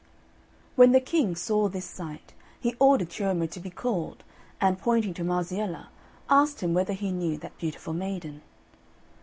When 0.75 0.93
the 0.93 0.99
King 0.99 1.35
saw 1.35 1.67
this 1.69 1.85
sight, 1.85 2.33
he 2.59 2.75
ordered 2.79 3.09
Ciommo 3.11 3.45
to 3.51 3.59
be 3.59 3.69
called, 3.69 4.23
and, 4.59 4.79
pointing 4.79 5.13
to 5.13 5.23
Marziella, 5.23 5.89
asked 6.27 6.61
him 6.61 6.73
whether 6.73 6.93
he 6.93 7.11
knew 7.11 7.37
that 7.37 7.55
beautiful 7.59 7.93
maiden. 7.93 8.41